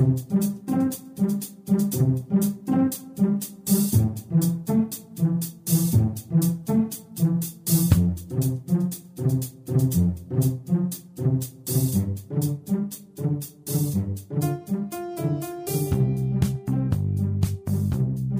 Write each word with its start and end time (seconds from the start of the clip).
thank 0.00 0.44
you 0.44 0.59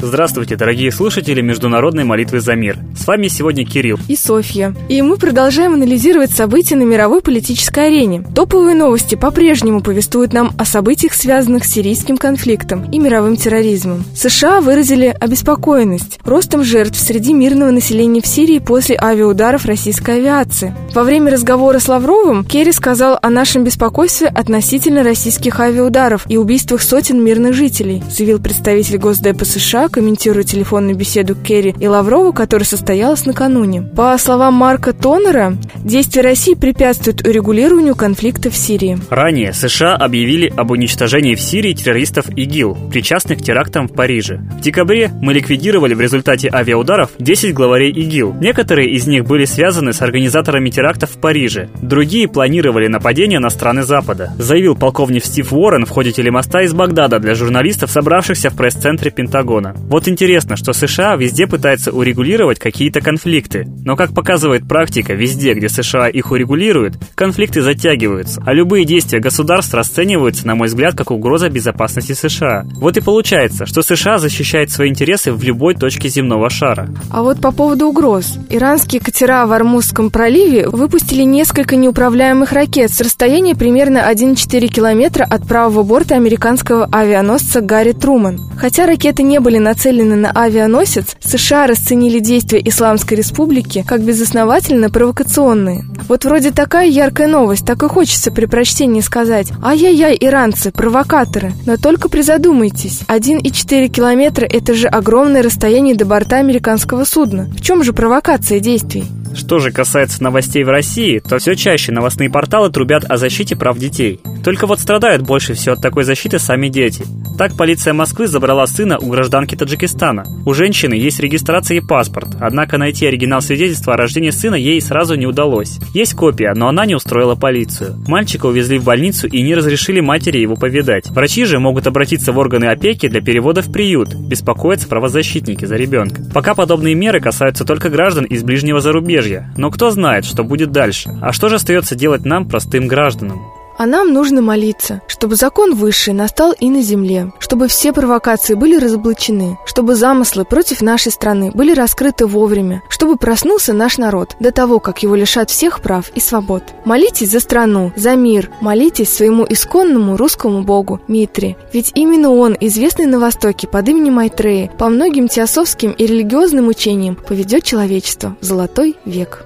Здравствуйте, 0.00 0.54
дорогие 0.54 0.92
слушатели 0.92 1.40
Международной 1.40 2.04
молитвы 2.04 2.40
за 2.40 2.54
мир. 2.54 2.78
С 2.96 3.04
вами 3.04 3.26
сегодня 3.26 3.66
Кирилл 3.66 3.98
и 4.06 4.14
Софья. 4.14 4.72
И 4.88 5.02
мы 5.02 5.16
продолжаем 5.16 5.74
анализировать 5.74 6.30
события 6.30 6.76
на 6.76 6.84
мировой 6.84 7.20
политической 7.20 7.88
арене. 7.88 8.22
Топовые 8.32 8.76
новости 8.76 9.16
по-прежнему 9.16 9.80
повествуют 9.80 10.32
нам 10.32 10.52
о 10.56 10.64
событиях, 10.64 11.14
связанных 11.14 11.64
с 11.64 11.72
сирийским 11.72 12.16
конфликтом 12.16 12.88
и 12.92 13.00
мировым 13.00 13.36
терроризмом. 13.36 14.04
США 14.14 14.60
выразили 14.60 15.16
обеспокоенность 15.18 16.20
ростом 16.24 16.62
жертв 16.62 16.96
среди 16.96 17.32
мирного 17.32 17.72
населения 17.72 18.22
в 18.22 18.26
Сирии 18.26 18.60
после 18.60 18.96
авиаударов 18.96 19.64
российской 19.64 20.18
авиации. 20.18 20.76
Во 20.94 21.02
время 21.02 21.32
разговора 21.32 21.80
с 21.80 21.88
Лавровым 21.88 22.44
Керри 22.44 22.70
сказал 22.70 23.18
о 23.20 23.30
нашем 23.30 23.64
беспокойстве 23.64 24.28
относительно 24.28 25.02
российских 25.02 25.58
авиаударов 25.58 26.24
и 26.28 26.36
убийствах 26.36 26.82
сотен 26.82 27.22
мирных 27.22 27.54
жителей, 27.54 28.00
заявил 28.08 28.38
представитель 28.38 28.98
Госдепа 28.98 29.44
США 29.44 29.87
комментируя 29.88 30.42
телефонную 30.42 30.96
беседу 30.96 31.34
Керри 31.34 31.74
и 31.78 31.86
Лаврова, 31.86 32.32
которая 32.32 32.66
состоялась 32.66 33.26
накануне. 33.26 33.82
По 33.82 34.16
словам 34.18 34.54
Марка 34.54 34.92
Тонера, 34.92 35.56
действия 35.76 36.22
России 36.22 36.54
препятствуют 36.54 37.26
урегулированию 37.26 37.94
конфликта 37.94 38.50
в 38.50 38.56
Сирии. 38.56 38.98
Ранее 39.10 39.52
США 39.52 39.94
объявили 39.94 40.52
об 40.56 40.70
уничтожении 40.70 41.34
в 41.34 41.40
Сирии 41.40 41.72
террористов 41.72 42.28
ИГИЛ, 42.28 42.90
причастных 42.90 43.38
к 43.38 43.42
терактам 43.42 43.88
в 43.88 43.92
Париже. 43.92 44.40
В 44.58 44.60
декабре 44.60 45.10
мы 45.20 45.32
ликвидировали 45.32 45.94
в 45.94 46.00
результате 46.00 46.48
авиаударов 46.52 47.10
10 47.18 47.54
главарей 47.54 47.90
ИГИЛ. 47.90 48.34
Некоторые 48.40 48.90
из 48.90 49.06
них 49.06 49.24
были 49.24 49.44
связаны 49.44 49.92
с 49.92 50.02
организаторами 50.02 50.70
терактов 50.70 51.10
в 51.10 51.20
Париже. 51.20 51.68
Другие 51.80 52.28
планировали 52.28 52.86
нападения 52.88 53.38
на 53.38 53.50
страны 53.50 53.82
Запада, 53.82 54.32
заявил 54.38 54.76
полковник 54.76 55.24
Стив 55.24 55.52
Уоррен 55.52 55.86
в 55.86 55.90
ходе 55.90 56.12
телемоста 56.12 56.60
из 56.62 56.72
Багдада 56.72 57.18
для 57.18 57.34
журналистов, 57.34 57.90
собравшихся 57.90 58.50
в 58.50 58.56
пресс-центре 58.56 59.10
Пентагона. 59.10 59.74
Вот 59.88 60.08
интересно, 60.08 60.56
что 60.56 60.72
США 60.72 61.16
везде 61.16 61.46
пытаются 61.46 61.92
урегулировать 61.92 62.58
какие-то 62.58 63.00
конфликты, 63.00 63.66
но 63.84 63.96
как 63.96 64.12
показывает 64.12 64.68
практика, 64.68 65.14
везде, 65.14 65.54
где 65.54 65.68
США 65.68 66.08
их 66.08 66.30
урегулируют, 66.30 66.96
конфликты 67.14 67.62
затягиваются, 67.62 68.42
а 68.44 68.52
любые 68.52 68.84
действия 68.84 69.20
государств 69.20 69.74
расцениваются, 69.74 70.46
на 70.46 70.54
мой 70.54 70.68
взгляд, 70.68 70.94
как 70.94 71.10
угроза 71.10 71.48
безопасности 71.48 72.12
США. 72.12 72.64
Вот 72.76 72.96
и 72.96 73.00
получается, 73.00 73.66
что 73.66 73.82
США 73.82 74.18
защищает 74.18 74.70
свои 74.70 74.90
интересы 74.90 75.32
в 75.32 75.42
любой 75.42 75.74
точке 75.74 76.08
земного 76.08 76.50
шара. 76.50 76.88
А 77.10 77.22
вот 77.22 77.40
по 77.40 77.52
поводу 77.52 77.86
угроз. 77.86 78.38
Иранские 78.50 79.00
катера 79.00 79.46
в 79.46 79.52
Армузском 79.52 80.10
проливе 80.10 80.68
выпустили 80.68 81.22
несколько 81.22 81.76
неуправляемых 81.76 82.52
ракет 82.52 82.90
с 82.90 83.00
расстояния 83.00 83.54
примерно 83.54 84.10
1,4 84.10 84.66
километра 84.68 85.24
от 85.24 85.46
правого 85.46 85.82
борта 85.82 86.14
американского 86.14 86.88
авианосца 86.92 87.60
Гарри 87.60 87.92
Труман. 87.92 88.38
Хотя 88.58 88.86
ракеты 88.86 89.22
не 89.22 89.40
были 89.40 89.58
нацелены 89.68 90.16
на 90.16 90.30
авианосец, 90.30 91.16
США 91.20 91.66
расценили 91.66 92.20
действия 92.20 92.60
Исламской 92.64 93.18
Республики 93.18 93.84
как 93.86 94.02
безосновательно 94.02 94.88
провокационные. 94.88 95.84
Вот 96.08 96.24
вроде 96.24 96.52
такая 96.52 96.88
яркая 96.88 97.28
новость, 97.28 97.66
так 97.66 97.82
и 97.82 97.88
хочется 97.88 98.30
при 98.32 98.46
прочтении 98.46 99.02
сказать 99.02 99.52
«Ай-яй-яй, 99.62 100.16
иранцы, 100.18 100.70
провокаторы». 100.70 101.52
Но 101.66 101.76
только 101.76 102.08
призадумайтесь, 102.08 103.02
1,4 103.08 103.88
километра– 103.88 104.46
это 104.50 104.72
же 104.72 104.88
огромное 104.88 105.42
расстояние 105.42 105.94
до 105.94 106.06
борта 106.06 106.38
американского 106.38 107.04
судна. 107.04 107.44
В 107.44 107.60
чем 107.60 107.84
же 107.84 107.92
провокация 107.92 108.60
действий? 108.60 109.04
Что 109.34 109.58
же 109.58 109.70
касается 109.70 110.22
новостей 110.22 110.64
в 110.64 110.68
России, 110.68 111.18
то 111.18 111.38
все 111.38 111.54
чаще 111.54 111.92
новостные 111.92 112.30
порталы 112.30 112.70
трубят 112.70 113.04
о 113.06 113.18
защите 113.18 113.54
прав 113.54 113.78
детей. 113.78 114.20
Только 114.42 114.66
вот 114.66 114.80
страдают 114.80 115.22
больше 115.22 115.52
всего 115.52 115.74
от 115.74 115.82
такой 115.82 116.04
защиты 116.04 116.38
сами 116.38 116.68
дети. 116.68 117.04
Так 117.38 117.56
полиция 117.56 117.94
Москвы 117.94 118.26
забрала 118.26 118.66
сына 118.66 118.98
у 118.98 119.10
гражданки 119.10 119.54
Таджикистана. 119.54 120.24
У 120.44 120.54
женщины 120.54 120.94
есть 120.94 121.20
регистрация 121.20 121.76
и 121.76 121.80
паспорт, 121.80 122.30
однако 122.40 122.78
найти 122.78 123.06
оригинал 123.06 123.40
свидетельства 123.40 123.94
о 123.94 123.96
рождении 123.96 124.30
сына 124.30 124.56
ей 124.56 124.80
сразу 124.80 125.14
не 125.14 125.24
удалось. 125.24 125.78
Есть 125.94 126.14
копия, 126.14 126.52
но 126.56 126.66
она 126.66 126.84
не 126.84 126.96
устроила 126.96 127.36
полицию. 127.36 127.94
Мальчика 128.08 128.46
увезли 128.46 128.80
в 128.80 128.84
больницу 128.84 129.28
и 129.28 129.40
не 129.42 129.54
разрешили 129.54 130.00
матери 130.00 130.38
его 130.38 130.56
повидать. 130.56 131.10
Врачи 131.10 131.44
же 131.44 131.60
могут 131.60 131.86
обратиться 131.86 132.32
в 132.32 132.38
органы 132.38 132.64
опеки 132.64 133.06
для 133.06 133.20
перевода 133.20 133.62
в 133.62 133.70
приют, 133.70 134.12
беспокоятся 134.16 134.88
правозащитники 134.88 135.64
за 135.64 135.76
ребенка. 135.76 136.22
Пока 136.34 136.56
подобные 136.56 136.96
меры 136.96 137.20
касаются 137.20 137.64
только 137.64 137.88
граждан 137.88 138.24
из 138.24 138.42
ближнего 138.42 138.80
зарубежья, 138.80 139.54
но 139.56 139.70
кто 139.70 139.92
знает, 139.92 140.24
что 140.24 140.42
будет 140.42 140.72
дальше. 140.72 141.16
А 141.22 141.32
что 141.32 141.48
же 141.48 141.54
остается 141.54 141.94
делать 141.94 142.24
нам, 142.24 142.48
простым 142.48 142.88
гражданам? 142.88 143.40
А 143.78 143.86
нам 143.86 144.12
нужно 144.12 144.42
молиться, 144.42 145.02
чтобы 145.18 145.34
закон 145.34 145.74
высший 145.74 146.14
настал 146.14 146.52
и 146.52 146.70
на 146.70 146.80
земле, 146.80 147.32
чтобы 147.40 147.66
все 147.66 147.92
провокации 147.92 148.54
были 148.54 148.76
разоблачены, 148.76 149.58
чтобы 149.66 149.96
замыслы 149.96 150.44
против 150.44 150.80
нашей 150.80 151.10
страны 151.10 151.50
были 151.52 151.74
раскрыты 151.74 152.24
вовремя, 152.24 152.84
чтобы 152.88 153.16
проснулся 153.16 153.72
наш 153.72 153.98
народ 153.98 154.36
до 154.38 154.52
того, 154.52 154.78
как 154.78 155.02
его 155.02 155.16
лишат 155.16 155.50
всех 155.50 155.80
прав 155.80 156.12
и 156.14 156.20
свобод. 156.20 156.62
Молитесь 156.84 157.32
за 157.32 157.40
страну, 157.40 157.90
за 157.96 158.14
мир, 158.14 158.52
молитесь 158.60 159.12
своему 159.12 159.44
исконному 159.48 160.16
русскому 160.16 160.62
богу 160.62 161.00
Митре, 161.08 161.56
ведь 161.72 161.90
именно 161.96 162.30
он, 162.30 162.56
известный 162.60 163.06
на 163.06 163.18
Востоке 163.18 163.66
под 163.66 163.88
именем 163.88 164.14
Майтрея, 164.14 164.70
по 164.78 164.88
многим 164.88 165.26
теософским 165.26 165.90
и 165.90 166.06
религиозным 166.06 166.68
учениям 166.68 167.16
поведет 167.16 167.64
человечество 167.64 168.36
в 168.40 168.44
золотой 168.44 168.96
век. 169.04 169.44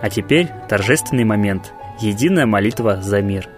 А 0.00 0.08
теперь 0.08 0.48
торжественный 0.66 1.24
момент– 1.24 1.74
Единая 2.00 2.46
молитва 2.46 3.02
за 3.02 3.20
мир– 3.20 3.50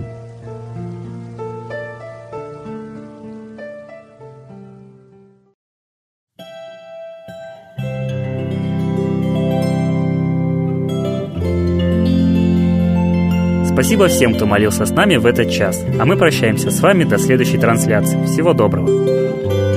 Спасибо 13.73 14.07
всем, 14.07 14.35
кто 14.35 14.45
молился 14.45 14.85
с 14.85 14.91
нами 14.91 15.15
в 15.15 15.25
этот 15.25 15.49
час. 15.49 15.83
А 15.99 16.05
мы 16.05 16.17
прощаемся 16.17 16.71
с 16.71 16.81
вами 16.81 17.03
до 17.03 17.17
следующей 17.17 17.57
трансляции. 17.57 18.25
Всего 18.25 18.53
доброго. 18.53 19.70